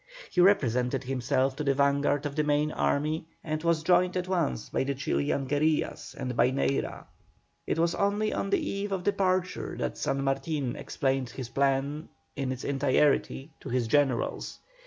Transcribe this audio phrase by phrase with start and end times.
[0.31, 4.27] He represented himself to be the vanguard of the main army, and was joined at
[4.27, 7.05] once by the Chilian guerillas and by Neyra.
[7.67, 12.51] It was only on the eve of departure that San Martin explained his plan in
[12.51, 14.57] its entirety to his generals.